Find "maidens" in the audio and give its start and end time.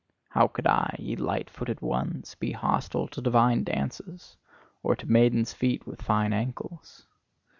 5.05-5.53